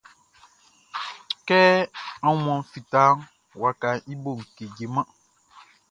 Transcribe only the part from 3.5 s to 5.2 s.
wakaʼn i boʼn kejeman.